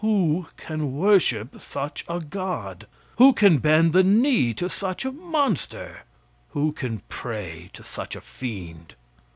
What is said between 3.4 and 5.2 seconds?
bend the knee to such a